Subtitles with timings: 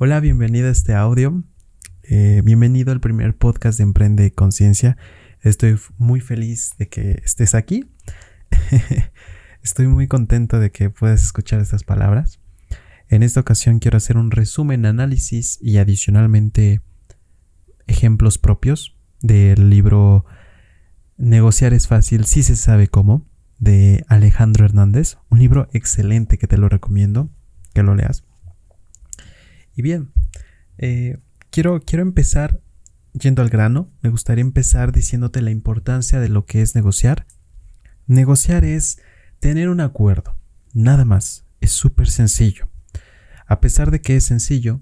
[0.00, 1.42] Hola, bienvenido a este audio.
[2.04, 4.96] Eh, bienvenido al primer podcast de Emprende Conciencia.
[5.40, 7.90] Estoy muy feliz de que estés aquí.
[9.64, 12.38] Estoy muy contento de que puedas escuchar estas palabras.
[13.08, 16.80] En esta ocasión quiero hacer un resumen, análisis y adicionalmente
[17.88, 20.24] ejemplos propios del libro
[21.16, 23.26] Negociar es fácil si se sabe cómo
[23.58, 25.18] de Alejandro Hernández.
[25.28, 27.30] Un libro excelente que te lo recomiendo
[27.74, 28.27] que lo leas.
[29.78, 30.10] Y bien,
[30.76, 31.18] eh,
[31.50, 32.60] quiero, quiero empezar
[33.12, 33.92] yendo al grano.
[34.02, 37.28] Me gustaría empezar diciéndote la importancia de lo que es negociar.
[38.08, 39.00] Negociar es
[39.38, 40.36] tener un acuerdo.
[40.74, 41.44] Nada más.
[41.60, 42.68] Es súper sencillo.
[43.46, 44.80] A pesar de que es sencillo,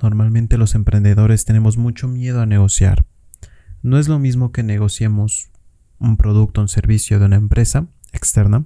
[0.00, 3.04] normalmente los emprendedores tenemos mucho miedo a negociar.
[3.82, 5.50] No es lo mismo que negociemos
[5.98, 8.64] un producto un servicio de una empresa externa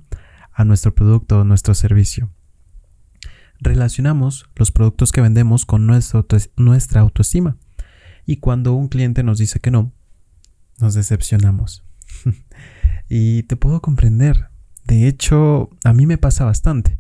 [0.53, 2.31] a nuestro producto o nuestro servicio
[3.63, 7.57] relacionamos los productos que vendemos con nuestra autoestima.
[8.27, 9.93] Y cuando un cliente nos dice que no,
[10.81, 11.85] nos decepcionamos.
[13.09, 14.49] y te puedo comprender.
[14.85, 16.99] De hecho, a mí me pasa bastante.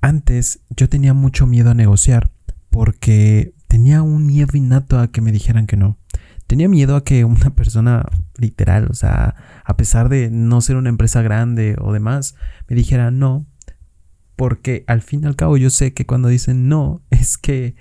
[0.00, 2.30] Antes yo tenía mucho miedo a negociar
[2.70, 5.98] porque tenía un miedo innato a que me dijeran que no.
[6.46, 10.88] Tenía miedo a que una persona literal, o sea, a pesar de no ser una
[10.88, 12.34] empresa grande o demás,
[12.68, 13.46] me dijera no,
[14.40, 17.76] porque al fin y al cabo yo sé que cuando dicen no es que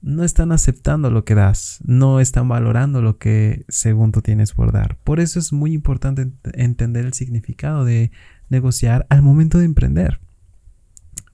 [0.00, 4.72] no están aceptando lo que das, no están valorando lo que según tú tienes por
[4.72, 4.96] dar.
[5.04, 8.10] Por eso es muy importante entender el significado de
[8.48, 10.18] negociar al momento de emprender.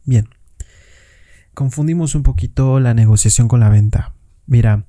[0.05, 0.29] Bien,
[1.55, 4.13] confundimos un poquito la negociación con la venta.
[4.47, 4.87] Mira,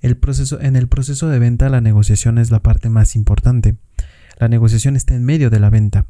[0.00, 3.76] el proceso, en el proceso de venta la negociación es la parte más importante.
[4.40, 6.06] La negociación está en medio de la venta.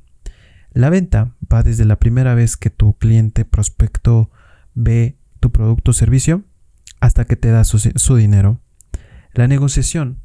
[0.73, 4.31] La venta va desde la primera vez que tu cliente prospecto
[4.75, 6.45] ve tu producto o servicio
[7.01, 8.61] hasta que te da su, dinero.
[9.33, 10.21] La negociación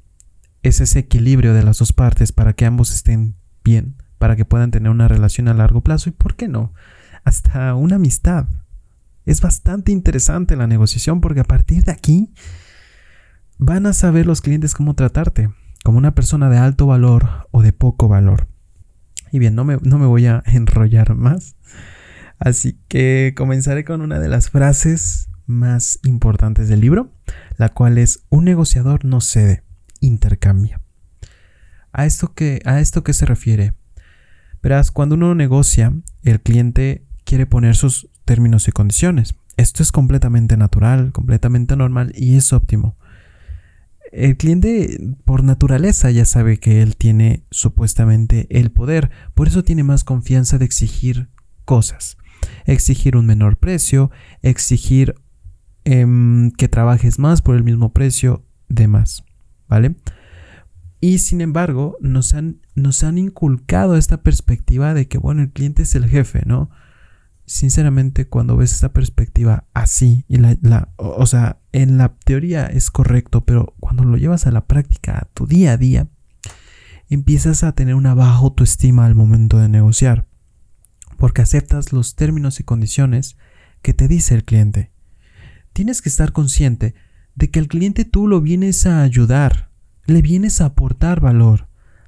[0.63, 4.71] es ese equilibrio de las dos partes para que ambos estén bien, para que puedan
[4.71, 6.73] tener una relación a largo plazo y, ¿por qué no?
[7.23, 8.47] Hasta una amistad.
[9.25, 12.33] Es bastante interesante la negociación porque a partir de aquí
[13.57, 15.49] van a saber los clientes cómo tratarte,
[15.83, 18.47] como una persona de alto valor o de poco valor.
[19.33, 21.55] Y bien, no me, no me voy a enrollar más.
[22.37, 27.11] Así que comenzaré con una de las frases más importantes del libro,
[27.57, 29.63] la cual es un negociador no cede,
[30.01, 30.81] intercambia.
[31.91, 33.73] ¿A esto que, a esto qué se refiere?
[34.61, 39.33] Verás, cuando uno negocia, el cliente quiere poner sus términos y condiciones.
[39.57, 42.97] Esto es completamente natural, completamente normal y es óptimo
[44.13, 49.83] el cliente por naturaleza ya sabe que él tiene supuestamente el poder, por eso tiene
[49.83, 51.29] más confianza de exigir
[51.65, 52.17] cosas,
[52.65, 55.15] exigir un menor precio, exigir
[55.83, 59.23] em, que trabajes más por el mismo precio, demás,
[59.67, 59.95] ¿vale?
[61.01, 65.83] Y sin embargo, nos han, nos han inculcado esta perspectiva de que, bueno, el cliente
[65.83, 66.69] es el jefe, ¿no?
[67.45, 73.45] Sinceramente cuando ves esta perspectiva así, y la, o, sea, en la teoría es correcto,
[73.45, 76.07] pero cuando lo llevas a la práctica, a tu día a día,
[77.09, 80.27] empiezas a tener una baja autoestima al momento de negociar,
[81.17, 83.37] porque aceptas los términos y condiciones
[83.81, 84.91] que te dice el cliente.
[85.73, 86.95] Tienes que estar consciente
[87.35, 89.69] de que al cliente tú lo vienes a ayudar,
[90.05, 91.67] le vienes a aportar valor,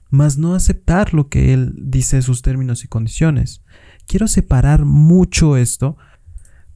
[0.09, 3.61] mas no aceptar lo que él dice sus términos y condiciones.
[4.07, 5.97] Quiero separar mucho esto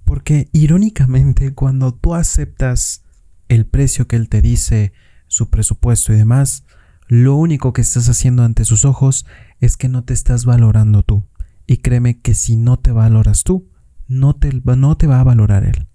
[0.03, 3.03] porque irónicamente cuando tú aceptas
[3.47, 4.93] el precio que él te dice,
[5.27, 6.65] su presupuesto y demás,
[7.07, 9.25] lo único que estás haciendo ante sus ojos
[9.59, 11.23] es que no te estás valorando tú.
[11.67, 13.69] Y créeme que si no te valoras tú,
[14.07, 15.87] no te, no te va a valorar él.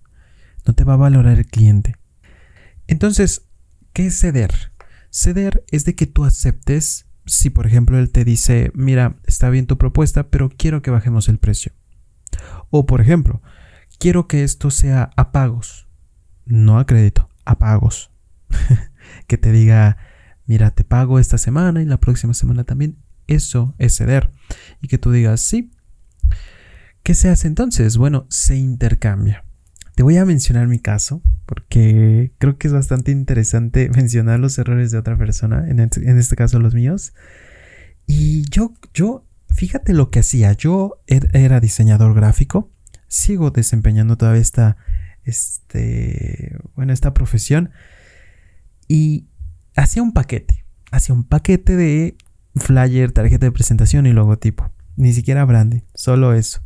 [0.67, 1.97] No te va a valorar el cliente.
[2.87, 3.47] Entonces,
[3.93, 4.73] ¿qué es ceder?
[5.11, 9.67] Ceder es de que tú aceptes si por ejemplo él te dice, mira, está bien
[9.67, 11.73] tu propuesta, pero quiero que bajemos el precio.
[12.71, 13.43] O por ejemplo,
[13.99, 15.89] quiero que esto sea a pagos,
[16.45, 18.11] no a crédito, a pagos.
[19.27, 19.97] que te diga,
[20.47, 22.99] mira, te pago esta semana y la próxima semana también.
[23.27, 24.31] Eso es ceder.
[24.83, 25.71] Y que tú digas, sí.
[27.03, 27.97] ¿Qué se hace entonces?
[27.97, 29.45] Bueno, se intercambia.
[29.95, 34.91] Te voy a mencionar mi caso porque creo que es bastante interesante mencionar los errores
[34.91, 37.15] de otra persona, en este, caso los míos.
[38.07, 40.53] Y yo, yo, fíjate lo que hacía.
[40.53, 42.71] Yo er, era diseñador gráfico,
[43.09, 44.77] sigo desempeñando toda esta,
[45.23, 47.71] este, bueno, esta profesión
[48.89, 49.29] y
[49.77, 52.17] hacía un paquete, hacía un paquete de
[52.57, 54.73] flyer, tarjeta de presentación y logotipo.
[54.97, 56.63] Ni siquiera branding, solo eso.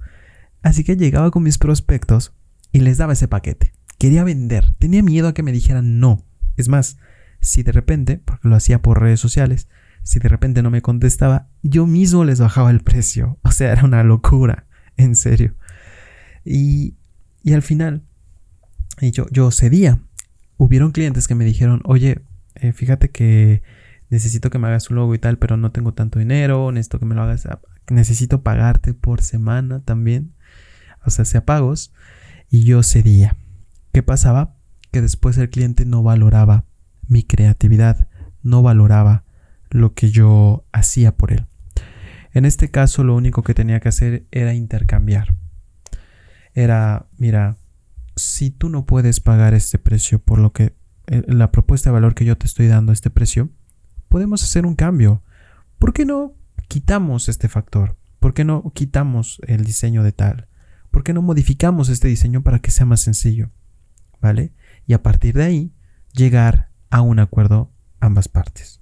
[0.63, 2.35] Así que llegaba con mis prospectos
[2.79, 3.73] y les daba ese paquete.
[3.99, 4.73] Quería vender.
[4.79, 6.25] Tenía miedo a que me dijeran no.
[6.57, 6.97] Es más,
[7.41, 9.67] si de repente, porque lo hacía por redes sociales,
[10.05, 13.37] si de repente no me contestaba, yo mismo les bajaba el precio.
[13.43, 15.57] O sea, era una locura, en serio.
[16.45, 16.95] Y,
[17.43, 18.05] y al final,
[19.01, 19.99] yo, yo cedía.
[20.57, 22.21] Hubieron clientes que me dijeron, oye,
[22.55, 23.63] eh, fíjate que
[24.09, 27.07] necesito que me hagas un logo y tal, pero no tengo tanto dinero, necesito que
[27.07, 27.49] me lo hagas,
[27.91, 30.33] necesito pagarte por semana también,
[31.05, 31.93] o sea, sea pagos,
[32.51, 33.37] y yo cedía.
[33.93, 34.57] ¿Qué pasaba?
[34.91, 36.65] Que después el cliente no valoraba
[37.07, 38.09] mi creatividad,
[38.43, 39.25] no valoraba
[39.71, 41.47] lo que yo hacía por él.
[42.33, 45.35] En este caso lo único que tenía que hacer era intercambiar.
[46.55, 47.59] Era, mira,
[48.17, 50.75] si tú no puedes pagar este precio por lo que
[51.07, 53.51] eh, la propuesta de valor que yo te estoy dando, este precio,
[54.09, 55.23] podemos hacer un cambio.
[55.79, 56.35] ¿Por qué no
[56.69, 57.97] quitamos este factor?
[58.21, 60.48] ¿Por qué no quitamos el diseño de tal?
[60.99, 63.53] ¿Por qué no modificamos este diseño para que sea más sencillo?
[64.21, 64.53] ¿Vale?
[64.85, 65.73] Y a partir de ahí,
[66.13, 68.81] llegar a un acuerdo ambas partes.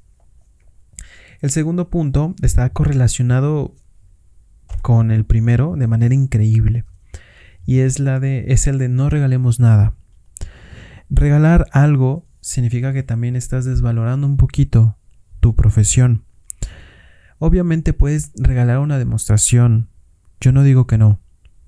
[1.43, 3.75] El segundo punto está correlacionado
[4.81, 6.87] con el primero de manera increíble.
[7.67, 9.93] Y es la de es el de no regalemos nada.
[11.11, 14.97] Regalar algo significa que también estás desvalorando un poquito
[15.41, 16.25] tu profesión.
[17.39, 19.91] Obviamente puedes regalar una demostración,
[20.41, 21.21] yo no digo que no,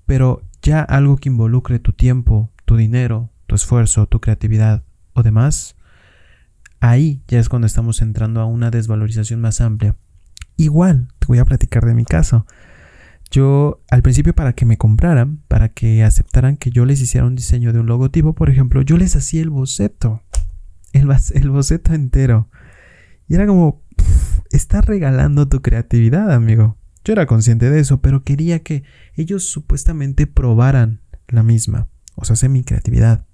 [0.09, 4.83] pero ya algo que involucre tu tiempo, tu dinero, tu esfuerzo, tu creatividad
[5.13, 5.75] o demás,
[6.79, 9.95] ahí ya es cuando estamos entrando a una desvalorización más amplia.
[10.57, 12.47] Igual, te voy a platicar de mi caso.
[13.29, 17.35] Yo al principio para que me compraran, para que aceptaran que yo les hiciera un
[17.35, 20.23] diseño de un logotipo, por ejemplo, yo les hacía el boceto,
[20.91, 21.05] el,
[21.51, 22.49] boceto entero.
[23.27, 23.83] Y era como,
[24.49, 26.78] estás regalando tu creatividad, amigo.
[27.03, 28.83] Yo era consciente de eso, pero quería que
[29.15, 33.25] ellos supuestamente probaran la misma, o sea, mi creatividad.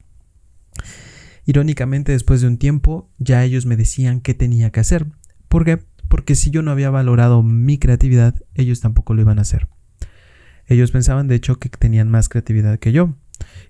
[1.46, 5.08] Irónicamente, después de un tiempo, ya ellos me decían qué tenía que hacer.
[5.48, 5.80] ¿Por qué?
[6.08, 9.68] Porque si yo no había valorado mi creatividad, ellos tampoco lo iban a hacer.
[10.68, 13.16] Ellos pensaban, de hecho, que tenían más creatividad que yo.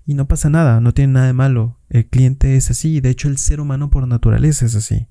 [0.06, 1.78] Y no pasa nada, no tiene nada de malo.
[1.90, 5.08] El cliente es así, de hecho el ser humano por naturaleza es así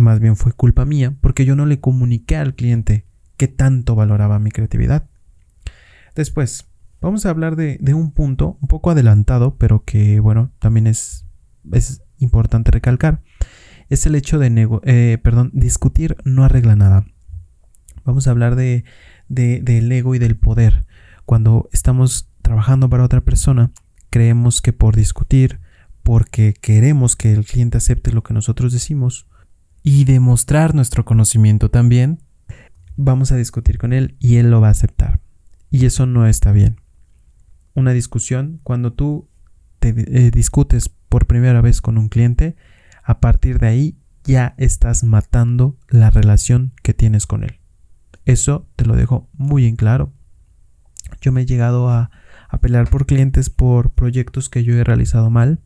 [0.00, 3.06] más bien fue culpa mía porque yo no le comuniqué al cliente
[3.42, 5.08] que tanto valoraba mi creatividad.
[6.14, 6.68] Después,
[7.00, 11.26] vamos a hablar de, un punto un poco adelantado, pero que, bueno, también es,
[11.72, 13.20] es importante recalcar.
[13.88, 17.04] Es el hecho de, nego eh, perdón, discutir no arregla nada.
[18.04, 18.84] Vamos a hablar de,
[19.28, 20.86] de, del ego y del poder.
[21.26, 23.72] Cuando estamos trabajando para otra persona,
[24.08, 25.58] creemos que por discutir,
[26.04, 29.26] porque queremos que el cliente acepte lo que nosotros decimos,
[29.82, 32.20] y demostrar nuestro conocimiento también,
[32.96, 35.20] vamos a discutir con él y él lo va a aceptar.
[35.70, 36.80] Y eso no está bien.
[37.74, 39.28] Una discusión, cuando tú
[39.78, 42.56] te eh, discutes por primera vez con un cliente,
[43.02, 47.58] a partir de ahí ya estás matando la relación que tienes con él.
[48.24, 50.12] Eso te lo dejo muy en claro.
[51.20, 52.10] Yo me he llegado a,
[52.48, 55.60] a pelear por clientes por proyectos que yo he realizado mal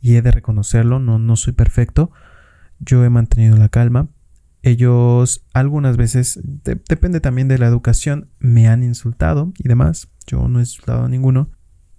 [0.00, 2.10] y he de reconocerlo, no, no soy perfecto,
[2.78, 4.08] yo he mantenido la calma.
[4.66, 6.40] Ellos algunas veces,
[6.88, 10.08] depende también de la educación, me han insultado y demás.
[10.26, 11.50] Yo no he insultado a ninguno.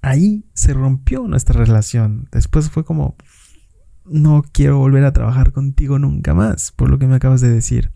[0.02, 2.28] Ahí se rompió nuestra relación.
[2.32, 3.18] Después fue como,
[4.04, 7.92] no quiero volver a trabajar contigo nunca más, por lo que me acabas de decir.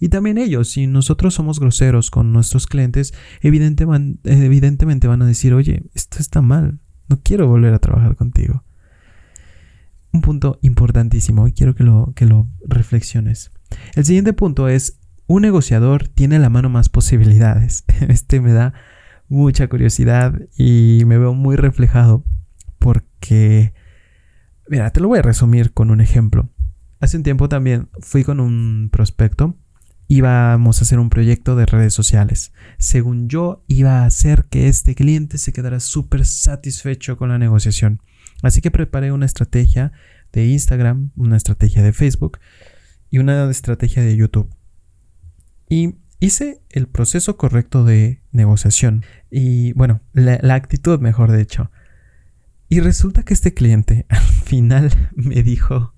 [0.00, 5.84] Y también ellos, si nosotros somos groseros con nuestros clientes, evidentemente van a decir, oye,
[5.94, 8.64] esto está mal, no quiero volver a trabajar contigo
[10.12, 13.52] un punto importantísimo y quiero que lo, que lo reflexiones.
[13.94, 17.84] El siguiente punto es, un negociador tiene la mano más posibilidades.
[18.08, 18.72] Este me da
[19.28, 22.24] mucha curiosidad y me veo muy reflejado
[22.78, 23.74] porque,
[24.68, 26.48] mira, te lo voy a resumir con un ejemplo.
[27.00, 29.56] Hace un tiempo también fui con un prospecto,
[30.08, 32.52] íbamos a hacer un proyecto de redes sociales.
[32.78, 38.00] Según yo, iba a hacer que este cliente se quedara súper satisfecho con la negociación.
[38.42, 39.92] Así que preparé una estrategia
[40.32, 42.38] de Instagram, una estrategia de Facebook
[43.10, 44.50] y una estrategia de YouTube.
[45.68, 51.70] Y hice el proceso correcto de negociación y bueno, la, actitud mejor de hecho.
[52.68, 55.94] Y resulta que este cliente al final me dijo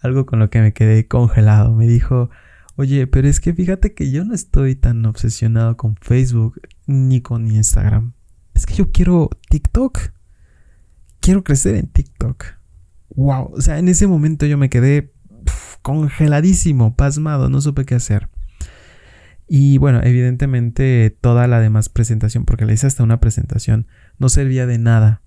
[0.00, 1.74] algo con lo que me quedé congelado.
[1.74, 2.30] Me dijo,
[2.76, 7.50] oye, pero es que fíjate que yo no estoy tan obsesionado con Facebook ni con
[7.50, 8.14] Instagram.
[8.54, 10.12] Es que yo quiero TikTok
[11.22, 12.44] quiero crecer en TikTok.
[13.14, 15.11] Wow, o sea, en ese momento yo me quedé
[15.82, 18.28] congeladísimo, pasmado, no supe qué hacer.
[19.48, 23.86] Y bueno, evidentemente toda la demás presentación, porque le hice hasta una presentación,
[24.18, 25.22] no servía de nada.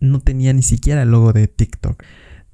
[0.00, 2.02] no tenía ni siquiera el logo de TikTok.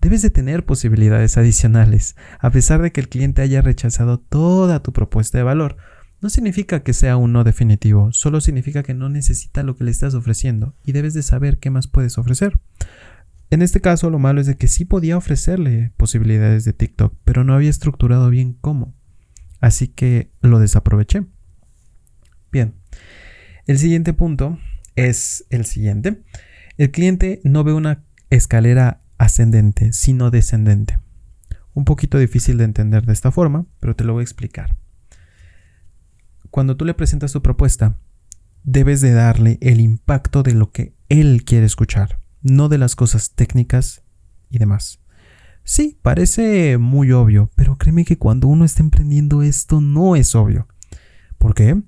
[0.00, 4.92] Debes de tener posibilidades adicionales, a pesar de que el cliente haya rechazado toda tu
[4.92, 5.76] propuesta de valor.
[6.20, 9.90] No significa que sea un no definitivo, solo significa que no necesita lo que le
[9.90, 12.60] estás ofreciendo y debes de saber qué más puedes ofrecer.
[13.50, 17.42] En este caso lo malo es de que sí podía ofrecerle posibilidades de TikTok, pero
[17.42, 18.94] no había estructurado bien cómo.
[19.60, 21.26] Así que lo desaproveché.
[22.52, 22.74] Bien,
[23.66, 24.58] el siguiente punto
[24.94, 26.22] es el siguiente.
[26.78, 31.00] El cliente no ve una escalera ascendente, sino descendente.
[31.74, 34.76] Un poquito difícil de entender de esta forma, pero te lo voy a explicar.
[36.50, 37.98] Cuando tú le presentas tu propuesta,
[38.62, 43.32] debes de darle el impacto de lo que él quiere escuchar, no de las cosas
[43.32, 44.02] técnicas
[44.50, 45.00] y demás.
[45.64, 50.66] Sí, parece muy obvio, pero créeme que cuando uno está emprendiendo esto no es obvio.
[51.38, 51.80] ¿Por qué?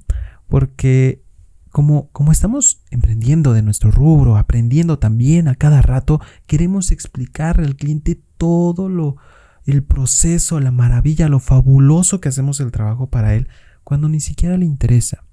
[0.49, 1.25] Porque
[1.71, 7.77] como, como estamos emprendiendo de nuestro rubro, aprendiendo también a cada rato, queremos explicarle al
[7.77, 9.17] cliente todo lo,
[9.65, 13.49] el proceso, la maravilla, lo fabuloso que hacemos el trabajo para él,
[13.85, 15.25] cuando ni siquiera le interesa.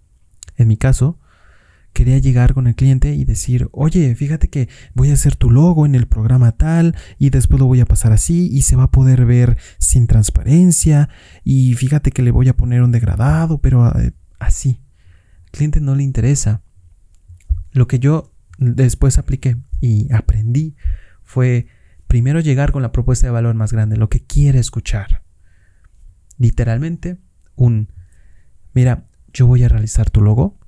[0.55, 1.19] En mi caso,
[1.99, 5.85] quería llegar con el cliente y decir, oye, fíjate que voy a hacer tu logo
[5.85, 8.91] en el programa tal y después lo voy a pasar así y se va a
[8.91, 11.09] poder ver sin transparencia
[11.43, 14.79] y fíjate que le voy a poner un degradado, pero eh, así.
[15.43, 16.61] Al cliente no le interesa.
[17.73, 20.77] Lo que yo después apliqué y aprendí
[21.21, 21.67] fue
[22.07, 25.25] primero llegar con la propuesta de valor más grande, lo que quiere escuchar.
[26.37, 27.17] Literalmente,
[27.57, 27.91] un,
[28.73, 29.03] mira,
[29.33, 30.58] yo voy a realizar tu logo,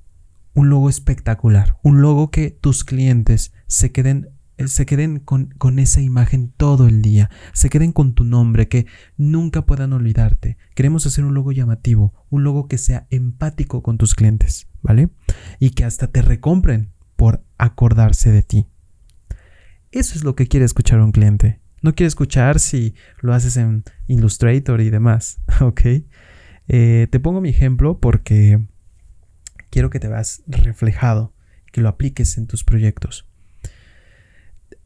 [0.54, 5.78] un logo espectacular, un logo que tus clientes se queden, eh, se queden con, con,
[5.78, 10.58] esa imagen todo el día, se queden con tu nombre, que nunca puedan olvidarte.
[10.74, 15.10] Queremos hacer un logo llamativo, un logo que sea empático con tus clientes, ¿vale?
[15.58, 18.66] Y que hasta te recompren por acordarse de ti.
[19.90, 21.60] Eso es lo que quiere escuchar un cliente.
[21.82, 25.80] No quiere escuchar si lo haces en Illustrator y demás, ¿ok?
[26.68, 28.64] Eh, te pongo mi ejemplo porque
[29.72, 31.32] quiero que te veas reflejado,
[31.72, 33.26] que lo apliques en tus proyectos.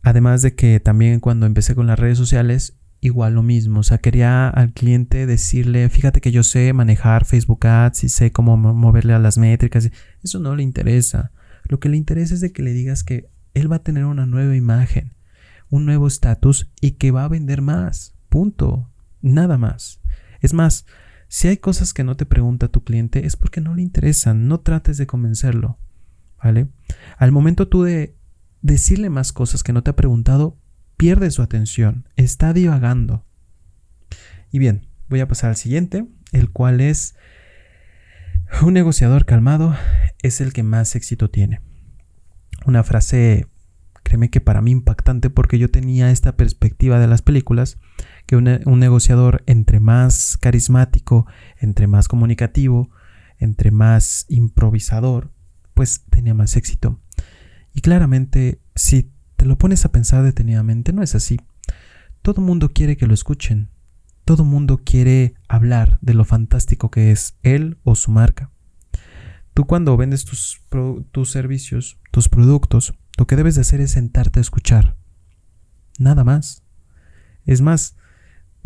[0.02, 3.80] Además de que también cuando empecé con las redes sociales, igual lo mismo.
[3.80, 8.30] O sea, quería al cliente decirle, fíjate que yo sé manejar Facebook Ads y sé
[8.30, 9.90] cómo moverle a las métricas.
[10.22, 11.32] Eso no le interesa.
[11.64, 14.24] Lo que le interesa es de que le digas que él va a tener una
[14.24, 15.16] nueva imagen,
[15.68, 18.14] un nuevo estatus y que va a vender más.
[18.28, 18.88] Punto.
[19.20, 20.00] Nada más.
[20.40, 20.86] Es más,
[21.28, 24.60] si hay cosas que no te pregunta tu cliente es porque no le interesan, no
[24.60, 25.78] trates de convencerlo,
[26.42, 26.68] ¿vale?
[27.18, 28.16] Al momento tú de
[28.62, 30.58] decirle más cosas que no te ha preguntado,
[30.96, 33.24] pierde su atención, está divagando.
[34.50, 37.16] Y bien, voy a pasar al siguiente, el cual es
[38.62, 39.76] un negociador calmado
[40.22, 41.60] es el que más éxito tiene.
[42.64, 43.46] Una frase,
[44.02, 47.78] créeme que para mí impactante porque yo tenía esta perspectiva de las películas
[48.26, 51.26] que un, negociador entre más carismático,
[51.58, 52.90] entre más comunicativo,
[53.38, 55.30] entre más improvisador,
[55.74, 57.00] pues tenía más éxito.
[57.72, 61.40] Y claramente, si te lo pones a pensar detenidamente, no es así.
[62.22, 63.68] Todo mundo quiere que lo escuchen.
[64.24, 68.50] Todo mundo quiere hablar de lo fantástico que es él o su marca.
[69.54, 70.60] Tú cuando vendes tus,
[71.12, 74.96] tus servicios, tus productos, lo que debes de hacer es sentarte a escuchar.
[75.98, 76.64] Nada más.
[77.44, 77.96] Es más,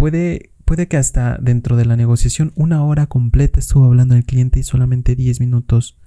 [0.00, 4.58] Puede, puede que hasta dentro de la negociación una hora completa estuvo hablando el cliente
[4.58, 5.98] y solamente 10 minutos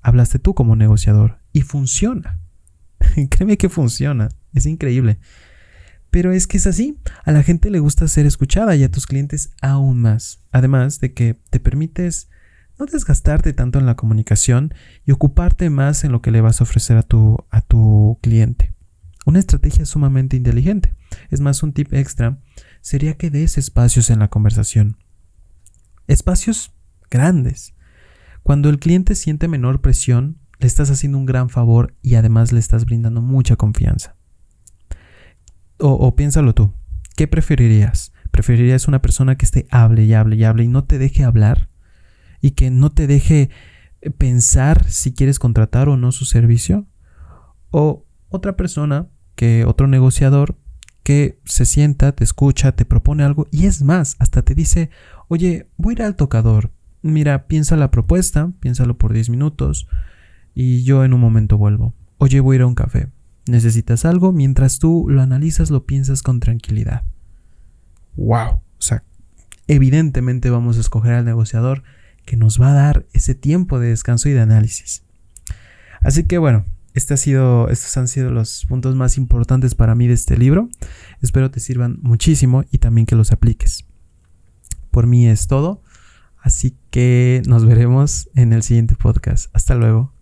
[0.00, 1.36] hablaste tú como negociador.
[1.52, 2.40] Y funciona.
[3.28, 4.30] Créeme que funciona.
[4.54, 5.18] Es increíble.
[6.10, 6.96] Pero es que es así.
[7.26, 10.40] A la gente le gusta ser escuchada y a tus clientes aún más.
[10.50, 12.30] Además de que te permites
[12.78, 14.72] no desgastarte tanto en la comunicación
[15.04, 18.72] y ocuparte más en lo que le vas a ofrecer a tu, a tu cliente.
[19.26, 20.94] Una estrategia sumamente inteligente.
[21.28, 22.38] Es más, un tip extra
[22.82, 24.98] sería que des espacios en la conversación.
[26.08, 26.74] Espacios
[27.10, 27.74] grandes.
[28.42, 32.60] Cuando el cliente siente menor presión, le estás haciendo un gran favor y además le
[32.60, 34.16] estás brindando mucha confianza.
[35.78, 36.72] O, piénsalo tú,
[37.16, 38.12] ¿qué preferirías?
[38.30, 41.70] ¿Preferirías una persona que esté hable y hable y hable y no te deje hablar?
[42.40, 43.50] ¿Y que no te deje
[44.18, 46.86] pensar si quieres contratar o no su servicio?
[47.70, 50.56] ¿O otra persona que otro negociador
[51.02, 54.90] que se sienta, te escucha, te propone algo y es más, hasta te dice,
[55.28, 56.70] oye, voy a ir al tocador,
[57.02, 59.88] mira, piensa la propuesta, piénsalo por 10 minutos
[60.54, 61.94] y yo en un momento vuelvo.
[62.18, 63.08] Oye, voy a ir a un café.
[63.46, 64.32] ¿Necesitas algo?
[64.32, 67.02] Mientras tú lo analizas, lo piensas con tranquilidad.
[68.16, 68.50] ¡Wow!
[68.52, 69.02] O sea,
[69.66, 71.82] evidentemente vamos a escoger al negociador
[72.24, 75.02] que nos va a dar ese tiempo de descanso y de análisis.
[76.00, 80.36] Así que bueno, este estos han sido los puntos más importantes para mí de este
[80.36, 80.68] libro.
[81.20, 83.84] Espero te sirvan muchísimo y también que los apliques.
[84.90, 85.82] Por mí es todo.
[86.38, 89.48] Así que nos veremos en el siguiente podcast.
[89.54, 90.12] Hasta luego.